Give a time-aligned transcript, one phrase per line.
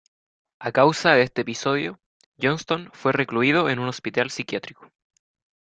[0.57, 1.99] A causa de este episodio,
[2.41, 4.89] Johnston fue recluido en un hospital psiquiátrico.